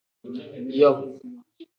Yom. 0.79 0.97